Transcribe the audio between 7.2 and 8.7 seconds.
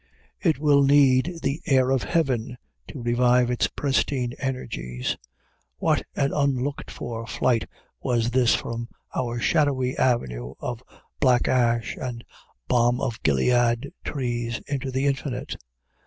flight was this